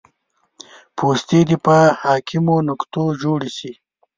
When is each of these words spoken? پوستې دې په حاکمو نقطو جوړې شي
پوستې 0.97 1.39
دې 1.49 1.57
په 1.65 1.77
حاکمو 2.01 2.55
نقطو 2.69 3.03
جوړې 3.21 3.49
شي 3.57 3.71